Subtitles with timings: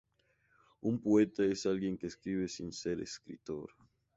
[0.81, 3.69] Un poeta es alguien que escribe sin ser escritor.